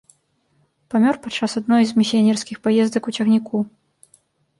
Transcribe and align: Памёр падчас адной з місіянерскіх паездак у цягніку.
Памёр 0.93 1.19
падчас 1.25 1.51
адной 1.61 1.83
з 1.89 1.99
місіянерскіх 1.99 2.57
паездак 2.69 3.03
у 3.13 3.13
цягніку. 3.19 3.61